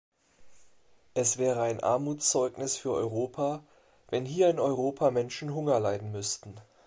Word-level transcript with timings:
Es 1.13 1.37
wäre 1.37 1.61
ein 1.61 1.83
Armutszeugnis 1.83 2.75
für 2.75 2.91
Europa, 2.93 3.63
wenn 4.09 4.25
hier 4.25 4.49
in 4.49 4.59
Europa 4.59 5.11
Menschen 5.11 5.53
Hunger 5.53 5.79
leiden 5.79 6.11
müssten. 6.11 6.55